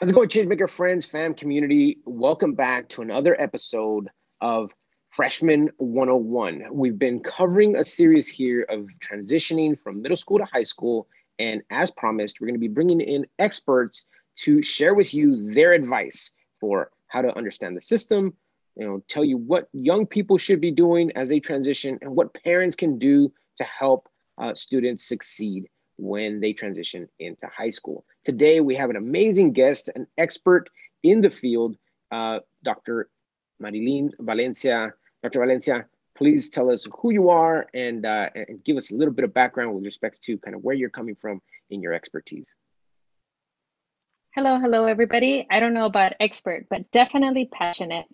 [0.00, 1.98] How's it going, Changemaker friends, fam, community?
[2.04, 4.08] Welcome back to another episode
[4.40, 4.70] of
[5.10, 6.66] Freshman 101.
[6.70, 11.08] We've been covering a series here of transitioning from middle school to high school.
[11.40, 14.06] And as promised, we're going to be bringing in experts
[14.44, 18.34] to share with you their advice for how to understand the system,
[18.76, 22.32] you know, tell you what young people should be doing as they transition and what
[22.44, 24.08] parents can do to help
[24.40, 28.04] uh, students succeed when they transition into high school.
[28.28, 30.68] Today, we have an amazing guest, an expert
[31.02, 31.78] in the field,
[32.10, 33.08] uh, Dr.
[33.58, 34.92] Marilyn Valencia.
[35.22, 35.40] Dr.
[35.40, 39.24] Valencia, please tell us who you are and, uh, and give us a little bit
[39.24, 42.54] of background with respects to kind of where you're coming from in your expertise.
[44.34, 45.46] Hello, hello, everybody.
[45.50, 48.04] I don't know about expert, but definitely passionate.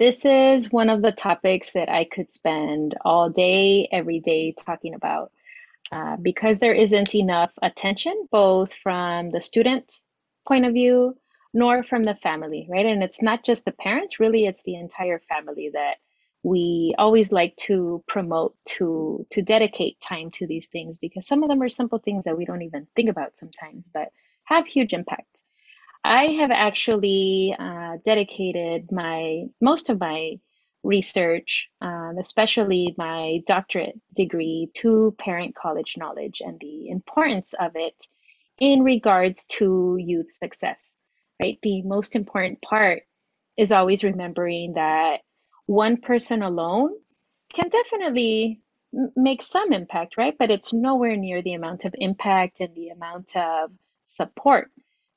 [0.00, 4.94] This is one of the topics that I could spend all day, every day talking
[4.94, 5.30] about.
[5.92, 10.00] Uh, because there isn't enough attention, both from the student
[10.46, 11.16] point of view,
[11.52, 12.86] nor from the family, right?
[12.86, 15.96] And it's not just the parents, really, it's the entire family that
[16.42, 21.48] we always like to promote to to dedicate time to these things because some of
[21.48, 24.08] them are simple things that we don't even think about sometimes but
[24.44, 25.42] have huge impact
[26.04, 30.38] i have actually uh, dedicated my most of my
[30.82, 38.06] research, um, especially my doctorate degree, to parent college knowledge and the importance of it
[38.58, 40.94] in regards to youth success,
[41.40, 41.58] right?
[41.62, 43.02] The most important part
[43.56, 45.20] is always remembering that
[45.66, 46.92] one person alone
[47.54, 48.60] can definitely
[49.16, 50.36] make some impact, right?
[50.38, 53.70] But it's nowhere near the amount of impact and the amount of
[54.06, 54.70] support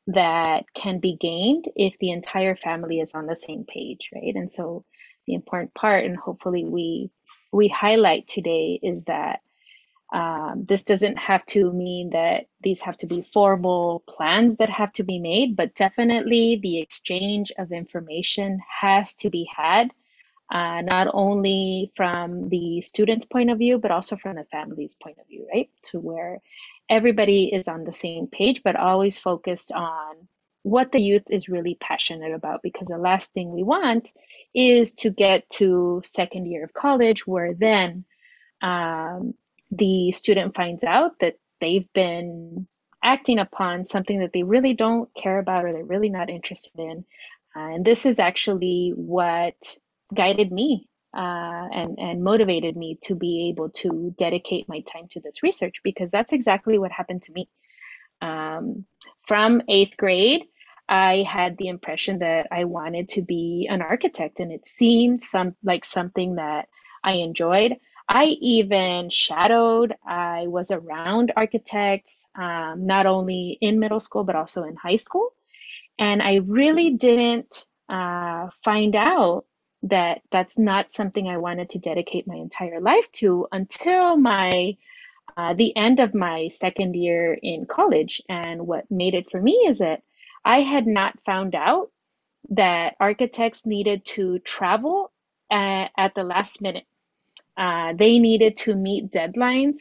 [0.07, 4.35] that can be gained if the entire family is on the same page, right?
[4.35, 4.83] And so
[5.27, 7.09] the important part and hopefully we
[7.51, 9.39] we highlight today is that
[10.13, 14.93] um, this doesn't have to mean that these have to be formal plans that have
[14.93, 19.91] to be made, but definitely the exchange of information has to be had,
[20.51, 25.17] uh, not only from the student's point of view, but also from the family's point
[25.19, 25.71] of view, right?
[25.85, 26.41] To where
[26.89, 30.27] everybody is on the same page, but always focused on
[30.63, 34.11] what the youth is really passionate about because the last thing we want
[34.55, 38.05] is to get to second year of college where then
[38.61, 39.33] um,
[39.71, 42.65] the student finds out that they've been
[43.03, 47.05] acting upon something that they really don't care about or they're really not interested in.
[47.55, 49.75] Uh, and this is actually what
[50.13, 55.19] guided me uh, and and motivated me to be able to dedicate my time to
[55.19, 57.49] this research because that's exactly what happened to me.
[58.21, 58.85] Um,
[59.23, 60.45] from eighth grade
[60.87, 65.55] I had the impression that I wanted to be an architect, and it seemed some
[65.63, 66.67] like something that
[67.03, 67.77] I enjoyed.
[68.07, 69.95] I even shadowed.
[70.05, 75.33] I was around architects, um, not only in middle school but also in high school,
[75.97, 79.45] and I really didn't uh, find out
[79.83, 84.77] that that's not something I wanted to dedicate my entire life to until my
[85.35, 88.21] uh, the end of my second year in college.
[88.29, 90.03] And what made it for me is that
[90.45, 91.91] I had not found out
[92.49, 95.11] that architects needed to travel
[95.51, 96.85] at, at the last minute.
[97.55, 99.77] Uh, they needed to meet deadlines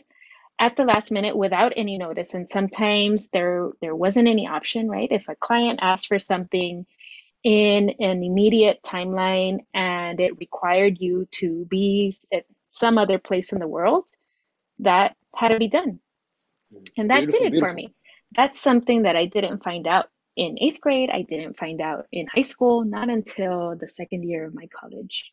[0.60, 2.34] at the last minute without any notice.
[2.34, 5.08] And sometimes there there wasn't any option, right?
[5.10, 6.86] If a client asked for something
[7.42, 13.58] in an immediate timeline and it required you to be at some other place in
[13.58, 14.04] the world,
[14.78, 15.98] that had to be done.
[16.72, 17.68] Mm, and that beautiful, did it beautiful.
[17.70, 17.94] for me.
[18.36, 20.06] That's something that I didn't find out
[20.36, 21.10] in eighth grade.
[21.10, 25.32] I didn't find out in high school, not until the second year of my college.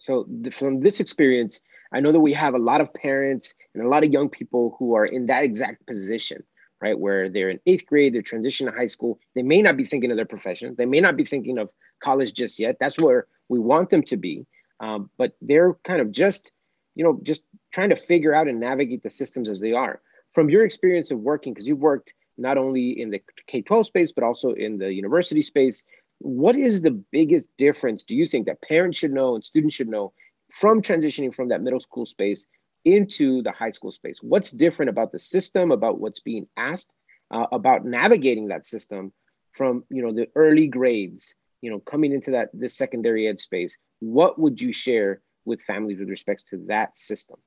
[0.00, 1.60] So, from this experience,
[1.92, 4.76] I know that we have a lot of parents and a lot of young people
[4.78, 6.42] who are in that exact position,
[6.80, 6.98] right?
[6.98, 9.18] Where they're in eighth grade, they're transitioning to high school.
[9.34, 11.70] They may not be thinking of their profession, they may not be thinking of
[12.02, 12.76] college just yet.
[12.78, 14.46] That's where we want them to be.
[14.80, 16.52] Um, but they're kind of just,
[16.94, 20.00] you know, just trying to figure out and navigate the systems as they are.
[20.34, 24.12] From your experience of working, because you've worked not only in the K 12 space,
[24.12, 25.82] but also in the university space.
[26.20, 29.88] What is the biggest difference, do you think, that parents should know and students should
[29.88, 30.12] know
[30.50, 32.46] from transitioning from that middle school space
[32.84, 34.18] into the high school space?
[34.20, 36.94] What's different about the system, about what's being asked,
[37.30, 39.12] uh, about navigating that system
[39.52, 43.76] from you know the early grades, you know, coming into that this secondary ed space?
[44.00, 47.38] What would you share with families with respect to that system?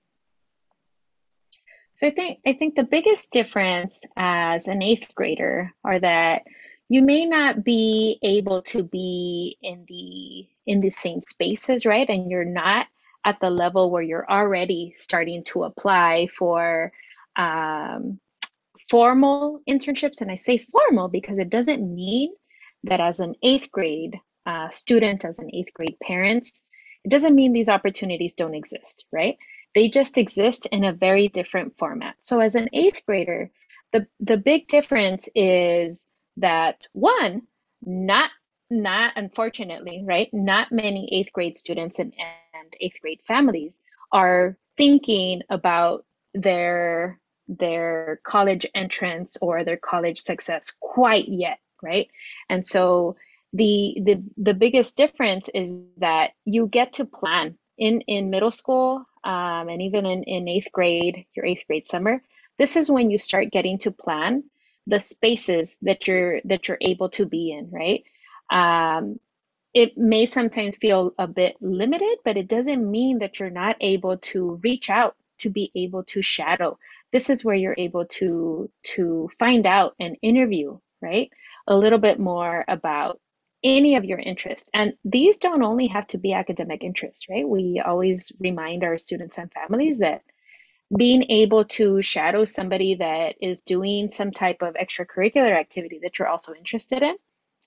[1.94, 6.44] So I think I think the biggest difference as an eighth grader are that
[6.90, 12.08] you may not be able to be in the in the same spaces, right?
[12.08, 12.88] And you're not
[13.24, 16.92] at the level where you're already starting to apply for
[17.36, 18.20] um,
[18.90, 20.22] formal internships.
[20.22, 22.34] And I say formal because it doesn't mean
[22.84, 26.48] that as an eighth grade uh, student, as an eighth grade parent,
[27.04, 29.38] it doesn't mean these opportunities don't exist, right?
[29.74, 32.16] They just exist in a very different format.
[32.22, 33.52] So as an eighth grader,
[33.94, 36.08] the, the big difference is
[36.38, 37.44] that one,
[37.84, 38.32] not
[38.70, 40.30] not unfortunately, right?
[40.34, 42.14] Not many eighth grade students and,
[42.54, 43.78] and eighth grade families
[44.14, 47.20] are thinking about their
[47.50, 52.08] their college entrance or their college success quite yet, right?
[52.50, 53.18] And so
[53.52, 59.06] the the the biggest difference is that you get to plan in in middle school
[59.26, 62.24] um, and even in in eighth grade, your eighth grade summer.
[62.60, 64.44] This is when you start getting to plan
[64.88, 68.04] the spaces that you're that you're able to be in, right?
[68.52, 69.20] Um,
[69.74, 74.18] it may sometimes feel a bit limited, but it doesn't mean that you're not able
[74.18, 76.78] to reach out to be able to shadow.
[77.14, 81.32] This is where you're able to to find out and interview, right?
[81.68, 83.20] A little bit more about
[83.64, 84.70] any of your interests.
[84.74, 87.48] And these don't only have to be academic interests, right?
[87.48, 90.24] We always remind our students and families that
[90.98, 96.28] being able to shadow somebody that is doing some type of extracurricular activity that you're
[96.28, 97.16] also interested in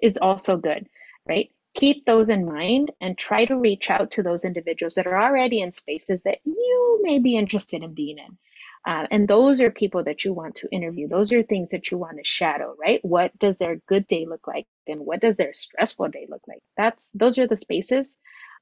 [0.02, 0.86] is also good,
[1.26, 1.50] right?
[1.74, 5.62] Keep those in mind and try to reach out to those individuals that are already
[5.62, 8.36] in spaces that you may be interested in being in.
[8.86, 11.08] Uh, and those are people that you want to interview.
[11.08, 13.00] Those are things that you want to shadow, right?
[13.04, 16.62] What does their good day look like, and what does their stressful day look like?
[16.76, 18.16] That's those are the spaces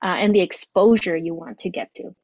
[0.05, 2.15] uh, and the exposure you want to get to.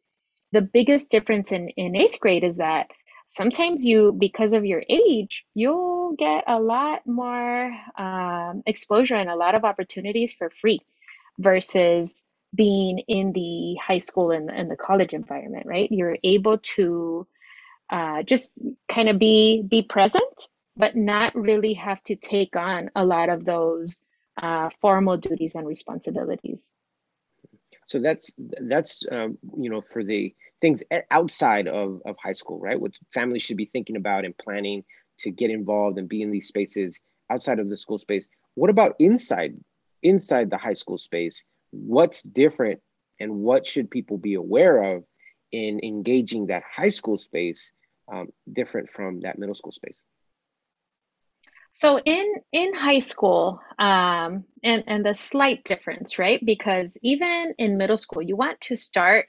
[0.53, 2.89] The biggest difference in in eighth grade is that
[3.29, 9.37] sometimes you, because of your age, you'll get a lot more um, exposure and a
[9.37, 10.81] lot of opportunities for free,
[11.39, 12.25] versus
[12.55, 15.91] being in the high school and, and the college environment, right?
[15.93, 17.27] You're able to
[17.91, 18.53] uh, just
[18.89, 23.45] kind of be be present, but not really have to take on a lot of
[23.45, 24.03] those
[24.41, 26.71] uh, formal duties and responsibilities.
[27.87, 32.81] So that's that's um, you know for the things outside of, of high school, right?
[32.81, 34.85] What families should be thinking about and planning
[35.21, 37.01] to get involved and be in these spaces
[37.31, 38.29] outside of the school space.
[38.55, 39.55] What about inside
[40.03, 41.45] inside the high school space?
[41.71, 42.81] What's different
[43.21, 45.05] and what should people be aware of
[45.51, 47.73] in engaging that high school space
[48.11, 50.03] um, different from that middle school space?
[51.73, 56.45] So in in high school, um, and and the slight difference, right?
[56.45, 59.27] Because even in middle school, you want to start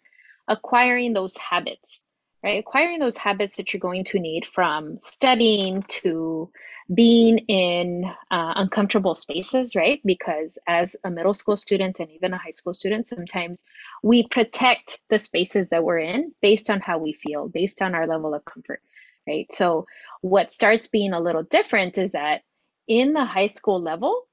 [0.48, 2.02] acquiring those habits
[2.44, 2.60] right?
[2.60, 6.50] Acquiring those habits that you're going to need from studying to
[6.94, 10.02] being in uh, uncomfortable spaces, right?
[10.06, 13.64] Because as a middle school student and even a high school student, sometimes
[14.04, 18.08] we protect the spaces that we're in based on how we feel, based on our
[18.08, 18.82] level of comfort,
[19.28, 19.52] right?
[19.52, 19.86] So,
[20.22, 22.42] what starts being a little different is that
[22.88, 24.24] in the high school level,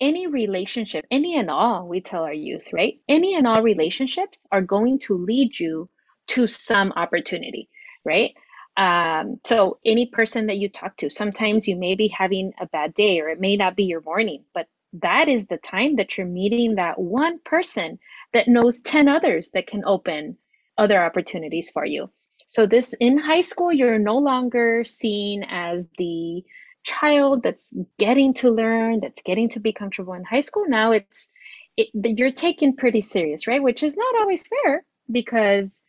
[0.00, 2.98] any relationship, any and all, we tell our youth, right?
[3.08, 5.88] Any and all relationships are going to lead you
[6.28, 7.68] to some opportunity,
[8.04, 8.34] right?
[8.76, 12.94] Um, so any person that you talk to, sometimes you may be having a bad
[12.94, 16.26] day or it may not be your morning, but that is the time that you're
[16.26, 17.98] meeting that one person
[18.32, 20.36] that knows 10 others that can open
[20.76, 22.10] other opportunities for you.
[22.48, 26.44] So this in high school, you're no longer seen as the
[26.84, 30.64] child that's getting to learn, that's getting to be comfortable in high school.
[30.68, 31.28] Now it's
[31.76, 33.62] it, you're taken pretty serious, right?
[33.62, 35.80] Which is not always fair because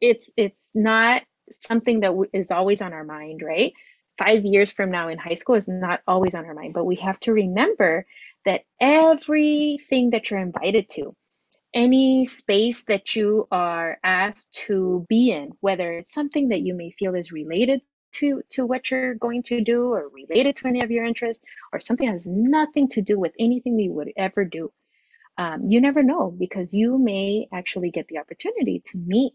[0.00, 3.72] it's it's not something that is always on our mind, right?
[4.18, 6.96] Five years from now in high school is not always on our mind, but we
[6.96, 8.06] have to remember
[8.44, 11.14] that everything that you're invited to,
[11.74, 16.92] any space that you are asked to be in, whether it's something that you may
[16.98, 17.82] feel is related
[18.14, 21.80] to to what you're going to do or related to any of your interests or
[21.80, 24.72] something that has nothing to do with anything you would ever do
[25.38, 29.34] um, you never know because you may actually get the opportunity to meet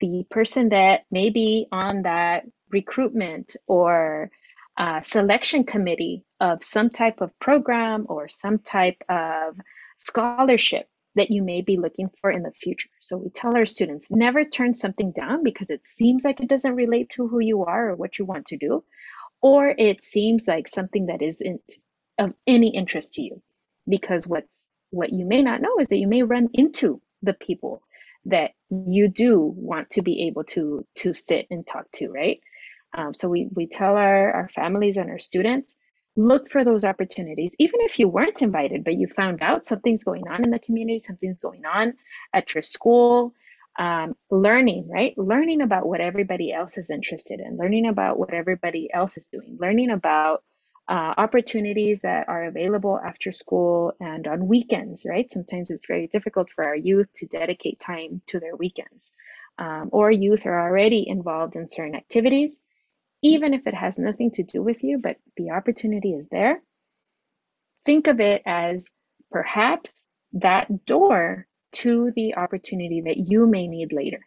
[0.00, 4.30] the person that may be on that recruitment or
[4.76, 9.56] uh, selection committee of some type of program or some type of
[9.98, 12.88] scholarship that you may be looking for in the future.
[13.00, 16.74] So we tell our students never turn something down because it seems like it doesn't
[16.74, 18.82] relate to who you are or what you want to do,
[19.40, 21.62] or it seems like something that isn't
[22.18, 23.40] of any interest to you.
[23.88, 27.82] Because what's what you may not know is that you may run into the people
[28.26, 32.40] that you do want to be able to to sit and talk to, right?
[32.96, 35.74] Um, so we we tell our our families and our students
[36.16, 40.28] look for those opportunities even if you weren't invited but you found out something's going
[40.28, 41.92] on in the community something's going on
[42.32, 43.34] at your school
[43.80, 48.88] um, learning right learning about what everybody else is interested in learning about what everybody
[48.94, 50.44] else is doing learning about
[50.88, 55.32] uh, opportunities that are available after school and on weekends, right?
[55.32, 59.12] Sometimes it's very difficult for our youth to dedicate time to their weekends.
[59.58, 62.58] Um, or youth are already involved in certain activities,
[63.22, 66.60] even if it has nothing to do with you, but the opportunity is there.
[67.86, 68.88] Think of it as
[69.30, 74.20] perhaps that door to the opportunity that you may need later.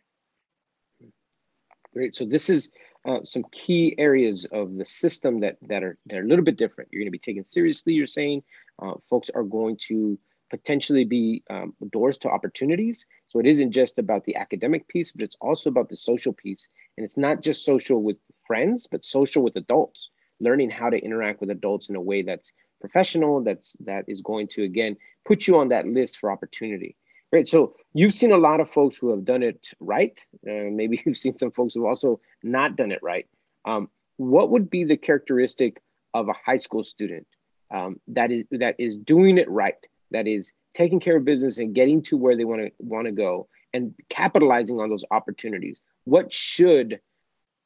[1.93, 2.15] Great.
[2.15, 2.69] So this is
[3.07, 6.57] uh, some key areas of the system that that are that are a little bit
[6.57, 6.89] different.
[6.91, 7.93] You're going to be taken seriously.
[7.93, 8.43] You're saying
[8.81, 13.05] uh, folks are going to potentially be um, doors to opportunities.
[13.27, 16.67] So it isn't just about the academic piece, but it's also about the social piece.
[16.97, 20.09] And it's not just social with friends, but social with adults.
[20.39, 24.47] Learning how to interact with adults in a way that's professional, that's that is going
[24.49, 26.95] to again put you on that list for opportunity.
[27.31, 27.47] Right.
[27.47, 30.17] So you've seen a lot of folks who have done it right.
[30.47, 33.27] Uh, maybe you've seen some folks who've also not done it right.
[33.65, 35.81] Um, what would be the characteristic
[36.13, 37.27] of a high school student
[37.69, 39.75] um, that is that is doing it right,
[40.11, 43.11] that is taking care of business and getting to where they want to want to
[43.11, 45.81] go and capitalizing on those opportunities?
[46.05, 47.01] What should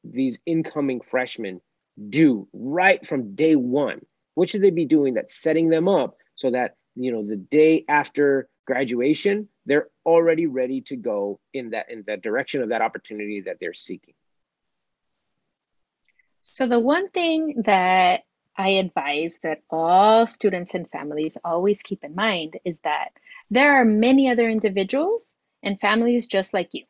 [0.02, 1.60] these incoming freshmen
[2.08, 4.04] do right from day one?
[4.34, 7.84] What should they be doing that's setting them up so that you know the day
[7.88, 13.42] after graduation they're already ready to go in that in that direction of that opportunity
[13.42, 14.14] that they're seeking.
[16.40, 18.22] So the one thing that
[18.56, 23.08] i advise that all students and families always keep in mind is that
[23.50, 26.84] there are many other individuals and families just like you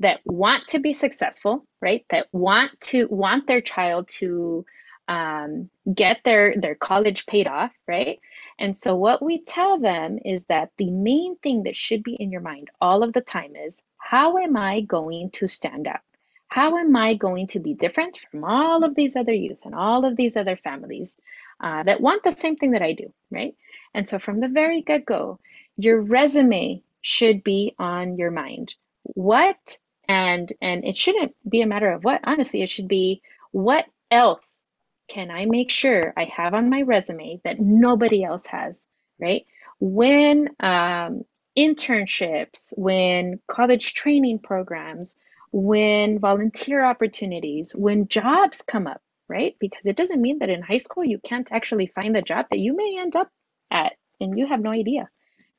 [0.00, 2.04] that want to be successful right?
[2.10, 4.64] That want to want their child to
[5.08, 8.20] um, get their their college paid off right
[8.60, 12.30] and so, what we tell them is that the main thing that should be in
[12.30, 16.00] your mind all of the time is how am I going to stand out?
[16.48, 20.04] How am I going to be different from all of these other youth and all
[20.04, 21.14] of these other families
[21.58, 23.54] uh, that want the same thing that I do, right?
[23.94, 25.38] And so, from the very get go,
[25.78, 28.74] your resume should be on your mind.
[29.04, 33.86] What and and it shouldn't be a matter of what honestly it should be what
[34.10, 34.66] else
[35.10, 38.80] can I make sure I have on my resume that nobody else has,
[39.18, 39.44] right?
[39.80, 41.24] When um,
[41.58, 45.16] internships, when college training programs,
[45.50, 49.56] when volunteer opportunities, when jobs come up, right?
[49.58, 52.60] Because it doesn't mean that in high school you can't actually find the job that
[52.60, 53.28] you may end up
[53.68, 55.08] at and you have no idea,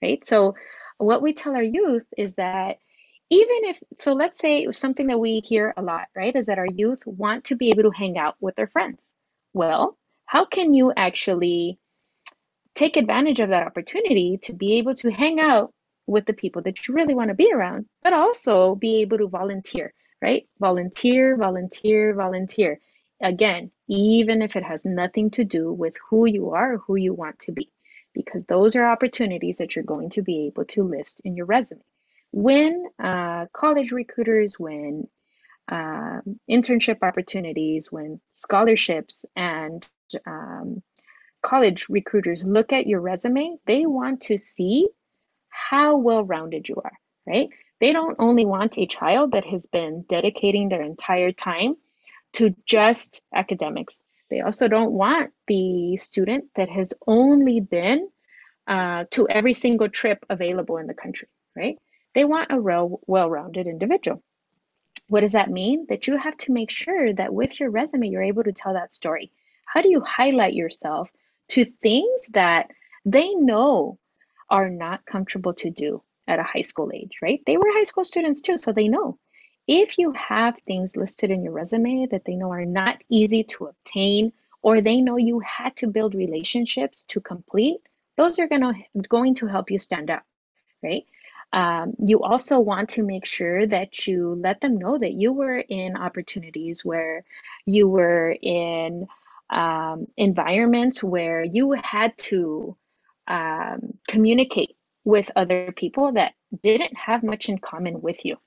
[0.01, 0.23] right?
[0.23, 0.55] So,
[0.97, 2.77] what we tell our youth is that
[3.29, 6.67] even if, so let's say something that we hear a lot, right, is that our
[6.67, 9.11] youth want to be able to hang out with their friends.
[9.53, 11.77] Well, how can you actually
[12.75, 15.73] take advantage of that opportunity to be able to hang out
[16.07, 19.27] with the people that you really want to be around, but also be able to
[19.27, 20.47] volunteer, right?
[20.59, 22.79] Volunteer, volunteer, volunteer.
[23.21, 27.13] Again, even if it has nothing to do with who you are or who you
[27.13, 27.69] want to be,
[28.13, 31.81] because those are opportunities that you're going to be able to list in your resume.
[32.31, 35.07] When uh, college recruiters, when
[35.69, 39.85] um, internship opportunities, when scholarships and
[40.25, 40.81] um,
[41.41, 44.89] college recruiters look at your resume, they want to see
[45.49, 46.93] how well rounded you are,
[47.25, 47.49] right?
[47.79, 51.75] They don't only want a child that has been dedicating their entire time
[52.33, 53.99] to just academics.
[54.29, 58.07] They also don't want the student that has only been
[58.67, 61.77] uh, to every single trip available in the country, right?
[62.13, 64.23] They want a real well rounded individual.
[65.11, 65.87] What does that mean?
[65.89, 68.93] That you have to make sure that with your resume, you're able to tell that
[68.93, 69.29] story.
[69.65, 71.09] How do you highlight yourself
[71.49, 72.71] to things that
[73.03, 73.99] they know
[74.49, 77.41] are not comfortable to do at a high school age, right?
[77.45, 79.17] They were high school students too, so they know.
[79.67, 83.65] If you have things listed in your resume that they know are not easy to
[83.65, 87.81] obtain, or they know you had to build relationships to complete,
[88.15, 88.75] those are gonna,
[89.09, 90.23] going to help you stand out,
[90.81, 91.03] right?
[91.53, 95.59] Um, you also want to make sure that you let them know that you were
[95.59, 97.25] in opportunities where
[97.65, 99.07] you were in
[99.49, 102.77] um, environments where you had to
[103.27, 108.37] um, communicate with other people that didn't have much in common with you,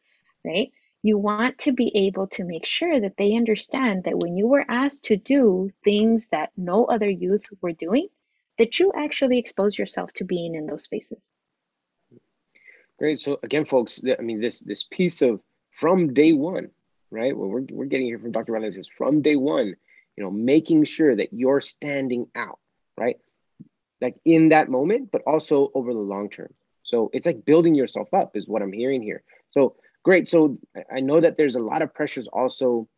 [0.44, 0.70] right?
[1.02, 4.64] You want to be able to make sure that they understand that when you were
[4.66, 8.08] asked to do things that no other youth were doing,
[8.56, 11.30] that you actually expose yourself to being in those spaces.
[12.98, 13.18] Great.
[13.18, 16.70] So again, folks, I mean, this this piece of from day one,
[17.10, 17.36] right?
[17.36, 18.52] Well, we're, we're getting here from Dr.
[18.52, 19.74] Valdez is from day one,
[20.16, 22.60] you know, making sure that you're standing out,
[22.96, 23.16] right?
[24.00, 26.52] Like in that moment, but also over the long term.
[26.84, 29.22] So it's like building yourself up is what I'm hearing here.
[29.50, 30.28] So great.
[30.28, 30.58] So
[30.92, 32.88] I know that there's a lot of pressures also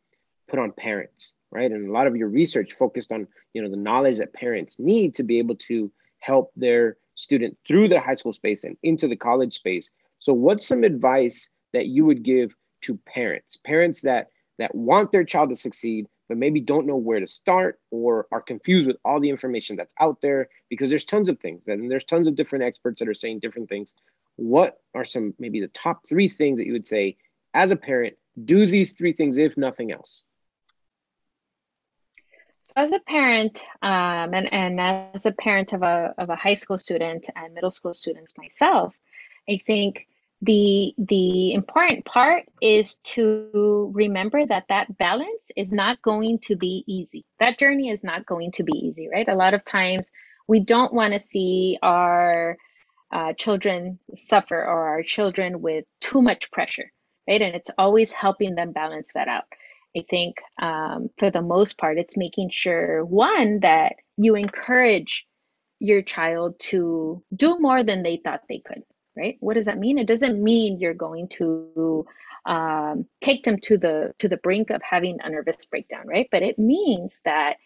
[0.48, 1.70] put on parents, right?
[1.70, 5.14] And a lot of your research focused on, you know, the knowledge that parents need
[5.14, 9.16] to be able to help their student through the high school space and into the
[9.16, 9.90] college space.
[10.20, 15.24] So what's some advice that you would give to parents, parents that that want their
[15.24, 19.20] child to succeed, but maybe don't know where to start or are confused with all
[19.20, 22.64] the information that's out there because there's tons of things and there's tons of different
[22.64, 23.94] experts that are saying different things.
[24.36, 27.16] What are some maybe the top three things that you would say
[27.54, 30.24] as a parent, do these three things if nothing else?
[32.66, 36.54] So as a parent, um, and, and as a parent of a, of a high
[36.54, 38.92] school student and middle school students myself,
[39.48, 40.08] I think
[40.42, 46.82] the the important part is to remember that that balance is not going to be
[46.88, 47.24] easy.
[47.38, 49.28] That journey is not going to be easy right?
[49.28, 50.10] A lot of times
[50.48, 52.56] we don't want to see our
[53.12, 56.90] uh, children suffer or our children with too much pressure
[57.28, 57.40] right?
[57.40, 59.44] And it's always helping them balance that out
[59.96, 65.26] i think um, for the most part it's making sure one that you encourage
[65.78, 68.82] your child to do more than they thought they could
[69.16, 69.36] right?
[69.40, 69.98] What does that mean?
[69.98, 72.06] It doesn't mean you're going to
[72.44, 76.28] um, take them to the to the brink of having a nervous breakdown, right?
[76.30, 77.56] But it means that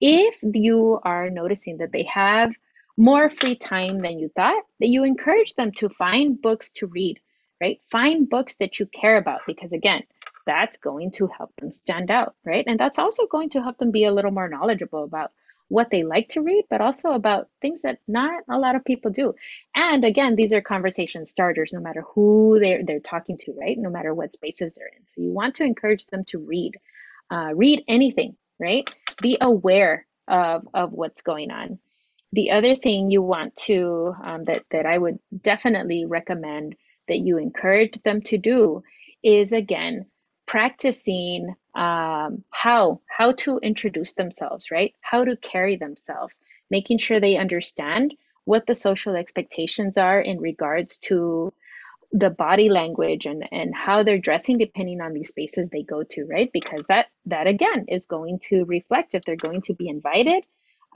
[0.00, 2.52] if you are noticing that they have
[2.96, 7.18] more free time than you thought, that you encourage them to find books to read,
[7.60, 7.80] right?
[7.90, 10.04] Find books that you care about because again,
[10.46, 12.64] that's going to help them stand out, right?
[12.66, 15.32] And that's also going to help them be a little more knowledgeable about
[15.68, 19.10] what they like to read, but also about things that not a lot of people
[19.12, 19.34] do.
[19.74, 23.78] And again, these are conversation starters, no matter who they're they're talking to, right?
[23.78, 25.06] No matter what spaces they're in.
[25.06, 26.72] So you want to encourage them to read,
[27.30, 28.92] uh, read anything, right?
[29.22, 31.78] Be aware of of what's going on.
[32.32, 36.74] The other thing you want to um, that that I would definitely recommend
[37.06, 38.82] that you encourage them to do
[39.22, 40.06] is again
[40.50, 44.96] practicing um, how how to introduce themselves right?
[45.00, 48.14] How to carry themselves making sure they understand
[48.46, 51.52] what the social expectations are in regards to
[52.10, 56.24] the body language and and how they're dressing depending on these spaces they go to
[56.24, 56.50] right?
[56.52, 60.42] Because that that again is going to reflect if they're going to be invited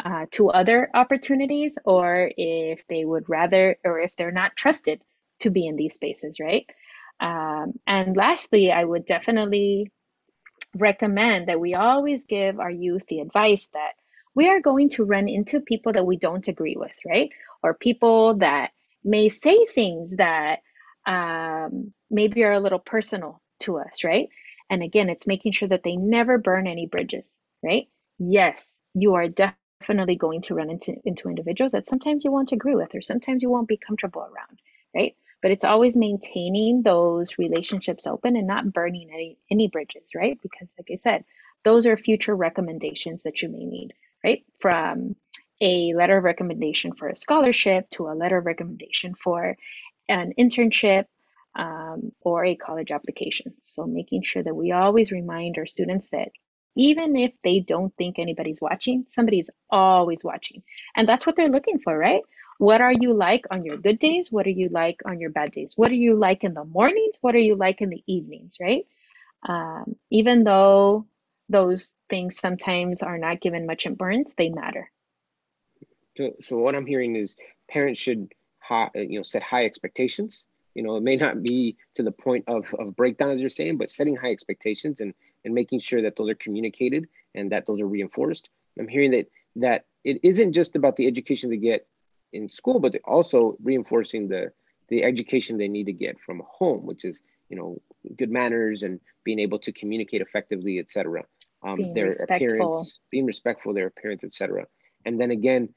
[0.04, 5.00] uh, to other opportunities or if they would rather or if they're not trusted
[5.38, 6.68] to be in these spaces right
[7.20, 9.90] um, and lastly, I would definitely
[10.76, 13.92] recommend that we always give our youth the advice that
[14.34, 17.30] we are going to run into people that we don't agree with, right?
[17.62, 18.72] Or people that
[19.04, 20.60] may say things that
[21.06, 24.28] um, maybe are a little personal to us, right?
[24.70, 27.86] And again, it's making sure that they never burn any bridges, right?
[28.18, 32.74] Yes, you are definitely going to run into, into individuals that sometimes you won't agree
[32.74, 34.60] with or sometimes you won't be comfortable around,
[34.94, 35.14] right?
[35.44, 40.38] But it's always maintaining those relationships open and not burning any any bridges right?
[40.42, 41.24] Because like i said
[41.64, 43.92] those are future recommendations that you may need
[44.24, 44.42] right?
[44.58, 45.16] From
[45.60, 49.56] a letter of recommendation for a scholarship to a letter of recommendation for
[50.08, 51.04] an internship
[51.56, 53.54] um, or a college application.
[53.62, 56.30] So making sure that we always remind our students that
[56.76, 60.62] even if they don't think anybody's watching somebody's always watching.
[60.96, 62.22] And that's what they're looking for right
[62.58, 64.30] what are you like on your good days?
[64.30, 65.74] What are you like on your bad days?
[65.76, 67.18] What are you like in the mornings?
[67.20, 68.86] What are you like in the evenings, right?
[69.48, 71.06] Um, even though
[71.48, 74.90] those things sometimes are not given much importance, they matter.
[76.16, 77.36] So, so what I'm hearing is
[77.68, 80.46] parents should, high, you know, set high expectations.
[80.74, 83.78] You know, it may not be to the point of, of breakdown as you're saying,
[83.78, 85.14] but setting high expectations and
[85.44, 88.48] and making sure that those are communicated and that those are reinforced.
[88.78, 91.86] I'm hearing that that it isn't just about the education they get
[92.34, 94.52] in school, but also reinforcing the
[94.88, 97.80] the education they need to get from home, which is you know
[98.16, 101.24] good manners and being able to communicate effectively, etc.
[101.62, 102.36] Um, their respectful.
[102.36, 104.66] appearance, being respectful, their appearance, etc.
[105.06, 105.70] And then again,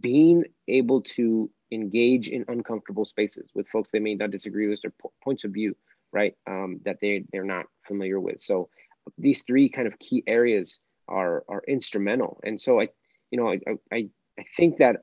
[0.00, 4.94] being able to engage in uncomfortable spaces with folks they may not disagree with their
[5.02, 5.76] po- points of view,
[6.12, 6.34] right?
[6.46, 8.40] Um, that they they're not familiar with.
[8.40, 8.68] So
[9.18, 12.40] these three kind of key areas are are instrumental.
[12.44, 12.88] And so I,
[13.30, 13.60] you know, I
[13.92, 15.02] I, I think that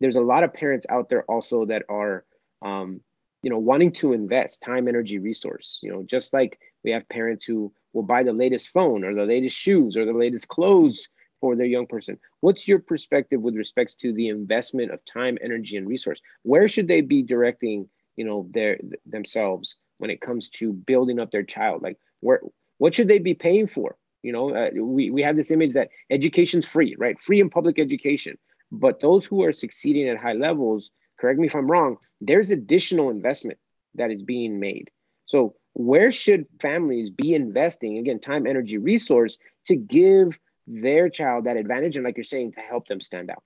[0.00, 2.24] there's a lot of parents out there also that are
[2.62, 3.00] um,
[3.42, 7.44] you know wanting to invest time energy resource you know just like we have parents
[7.44, 11.08] who will buy the latest phone or the latest shoes or the latest clothes
[11.40, 12.18] for their young person.
[12.40, 16.20] What's your perspective with respects to the investment of time energy and resource?
[16.42, 21.30] Where should they be directing you know their themselves when it comes to building up
[21.30, 21.82] their child?
[21.82, 22.40] Like where
[22.78, 23.96] what should they be paying for?
[24.22, 27.20] You know uh, we, we have this image that education's free right?
[27.20, 28.38] Free and public education
[28.80, 33.10] but those who are succeeding at high levels, correct me if I'm wrong, there's additional
[33.10, 33.58] investment
[33.94, 34.90] that is being made.
[35.26, 41.56] So, where should families be investing, again, time, energy, resource to give their child that
[41.56, 43.42] advantage and like you're saying to help them stand out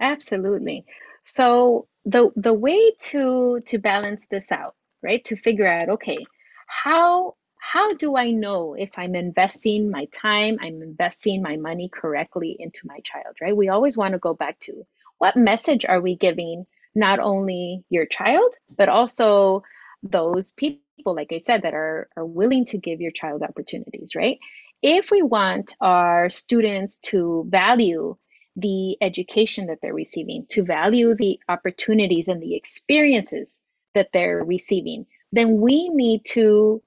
[0.00, 0.84] absolutely
[1.22, 6.18] so the the way to to balance this out right to figure out okay
[6.66, 12.56] how how do i know if i'm investing my time i'm investing my money correctly
[12.58, 13.56] into my child right?
[13.56, 14.84] We always want to go back to
[15.18, 19.62] what message are we giving not only your child but also
[20.02, 24.40] those people like i said that are are willing to give your child opportunities right?
[24.82, 28.16] If we want our students to value
[28.56, 33.60] the education that they're receiving, to value the opportunities and the experiences
[33.94, 36.82] that they're receiving, then we need to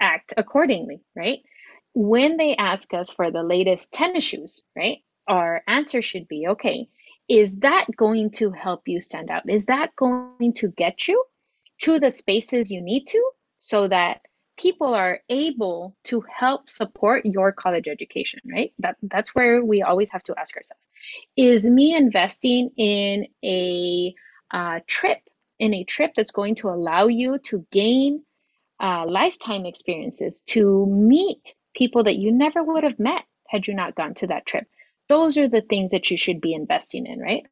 [0.00, 1.40] act accordingly, right?
[1.94, 4.98] When they ask us for the latest tennis shoes, right?
[5.28, 6.88] Our answer should be okay,
[7.28, 9.48] is that going to help you stand out?
[9.48, 11.24] Is that going to get you
[11.82, 14.20] to the spaces you need to so that
[14.58, 18.72] people are able to help support your college education, right?
[18.80, 20.82] That that's where we always have to ask ourselves:
[21.36, 24.14] Is me investing in a
[24.50, 25.18] uh, trip,
[25.58, 28.24] in a trip that's going to allow you to gain
[28.80, 33.94] uh, lifetime experiences, to meet people that you never would have met had you not
[33.94, 34.66] gone to that trip?
[35.08, 37.44] Those are the things that you should be investing in, right?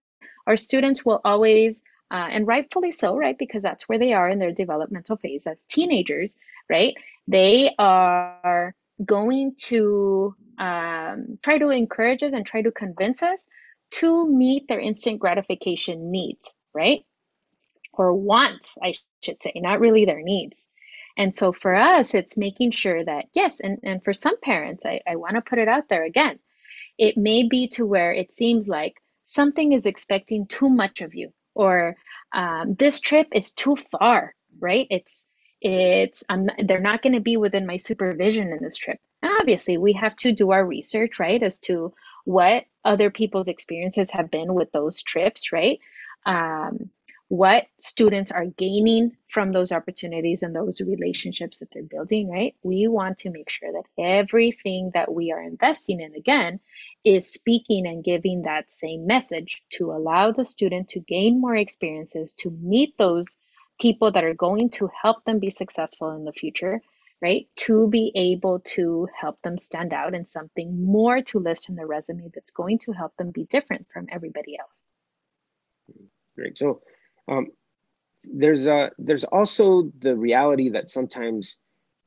[0.47, 3.37] Our students will always uh, and rightfully so, right?
[3.39, 6.37] Because that's where they are in their developmental phase as teenagers,
[6.71, 6.95] right?
[7.27, 13.45] They are going to um, try to encourage us and try to convince us
[13.91, 17.05] to meet their instant gratification needs, right?
[17.93, 20.67] Or wants, I should say, not really their needs.
[21.19, 25.01] And so for us, it's making sure that, yes, and, and for some parents, I,
[25.07, 26.39] I want to put it out there again,
[26.97, 31.33] it may be to where it seems like something is expecting too much of you
[31.55, 31.97] or
[32.33, 34.87] um, this trip is too far, right?
[34.91, 35.27] It's
[35.61, 39.01] it's I'm they're not going to be within my supervision in this trip.
[39.23, 41.93] And obviously, we have to do our research, right, as to
[42.25, 45.81] what other people's experiences have been with those trips, right?
[46.27, 46.91] Um,
[47.29, 52.55] what students are gaining from those opportunities and those relationships that they're building, right?
[52.63, 56.59] We want to make sure that everything that we are investing in, again,
[57.05, 62.33] is speaking and giving that same message to allow the student to gain more experiences,
[62.39, 63.37] to meet those
[63.79, 66.81] people that are going to help them be successful in the future,
[67.21, 67.47] right?
[67.57, 71.87] To be able to help them stand out and something more to list in their
[71.87, 74.89] resume that's going to help them be different from everybody else.
[76.35, 76.57] Great.
[76.57, 76.81] So,
[77.29, 77.49] um,
[78.25, 81.57] there's a there's also the reality that sometimes,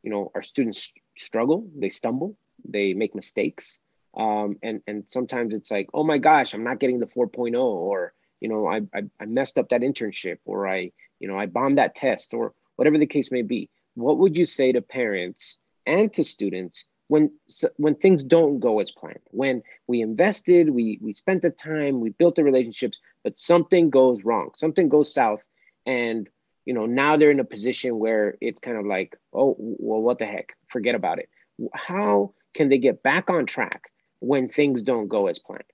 [0.03, 3.79] you know, our students struggle, they stumble, they make mistakes,
[4.15, 8.13] um, and and sometimes it's like, oh my gosh, I'm not getting the 4.0, or
[8.39, 11.77] you know, I, I I messed up that internship, or I you know I bombed
[11.77, 13.69] that test, or whatever the case may be.
[13.95, 17.29] What would you say to parents and to students when
[17.75, 19.19] when things don't go as planned.
[19.31, 24.23] When we invested we we spent the time we built the relationships but something goes
[24.23, 24.51] wrong.
[24.55, 25.41] Something goes south
[25.85, 26.29] and
[26.63, 30.19] you know now they're in a position where it's kind of like oh well what
[30.19, 30.55] the heck?
[30.69, 31.27] Forget about it.
[31.73, 35.71] How can they get back on track when things don't go as planned?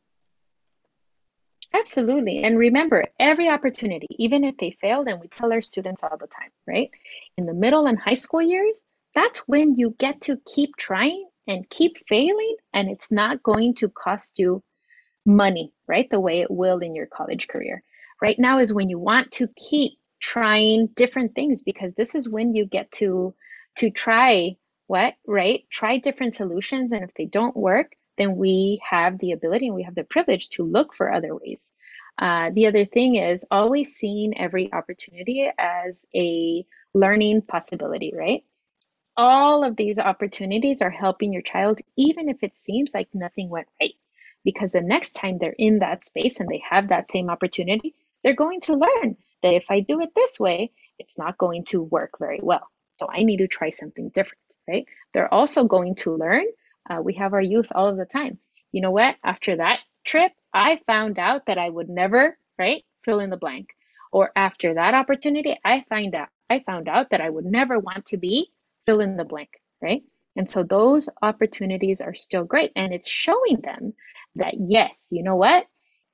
[1.71, 2.43] Absolutely.
[2.45, 6.25] And remember, every opportunity, even if they failed, and we tell our students all the
[6.25, 6.89] time, right?
[7.37, 11.69] In the middle and high school years, that's when you get to keep trying and
[11.69, 14.63] keep failing, and it's not going to cost you
[15.25, 16.09] money, right?
[16.09, 17.83] The way it will in your college career.
[18.21, 22.55] Right now is when you want to keep trying different things because this is when
[22.55, 23.35] you get to
[23.77, 24.55] to try
[24.87, 29.67] what right try different solutions and if they don't work then we have the ability
[29.67, 31.71] and we have the privilege to look for other ways
[32.19, 36.65] uh, the other thing is always seeing every opportunity as a
[36.95, 38.43] learning possibility right
[39.17, 43.67] all of these opportunities are helping your child, even if it seems like nothing went
[43.81, 43.95] right.
[44.43, 48.35] Because the next time they're in that space and they have that same opportunity, they're
[48.35, 52.11] going to learn that if I do it this way, it's not going to work
[52.19, 52.67] very well.
[52.99, 54.85] So I need to try something different, right?
[55.13, 56.45] They're also going to learn.
[56.89, 58.39] Uh, we have our youth all of the time.
[58.71, 59.15] You know what?
[59.23, 62.83] After that trip, I found out that I would never, right?
[63.03, 63.69] Fill in the blank.
[64.11, 68.05] Or after that opportunity, I find out I found out that I would never want
[68.07, 68.51] to be
[68.87, 69.49] fill in the blank,
[69.81, 70.01] right?
[70.35, 72.71] And so those opportunities are still great.
[72.75, 73.93] And it's showing them
[74.35, 75.67] that, yes, you know what?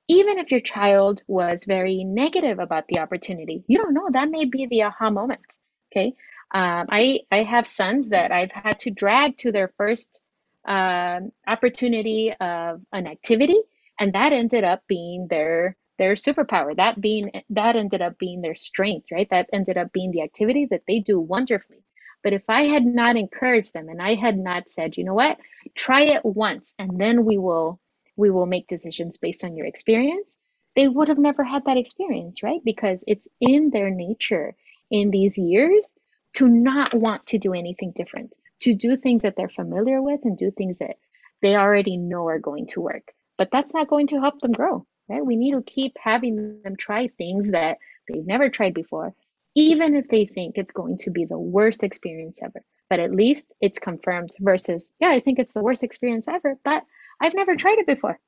[0.08, 4.44] Even if your child was very negative about the opportunity, you don't know, that may
[4.44, 5.58] be the aha moment.
[5.92, 6.14] Okay.
[6.52, 10.20] Um, I, I have sons that I've had to drag to their first
[10.66, 13.60] uh, opportunity of an activity,
[13.98, 16.74] and that ended up being their their superpower.
[16.76, 19.28] That being that ended up being their strength, right?
[19.30, 21.83] That ended up being the activity that they do wonderfully
[22.24, 25.38] But if I had not encouraged them and I had not said, you know what,
[25.76, 27.80] try it once and then we will
[28.16, 30.38] we will make decisions based on your experience,
[30.76, 32.62] they would have never had that experience, right?
[32.64, 34.56] Because it's in their nature
[34.90, 35.94] in these years
[36.34, 40.38] to not want to do anything different, to do things that they're familiar with and
[40.38, 40.98] do things that
[41.42, 43.12] they already know are going to work.
[43.38, 45.26] But that's not going to help them grow, right?
[45.26, 49.14] We need to keep having them try things that they've never tried before,
[49.54, 52.62] even if they think it's going to be the worst experience ever.
[52.90, 56.84] But at least it's confirmed versus, yeah, I think it's the worst experience ever, but
[57.20, 58.18] I've never tried it before.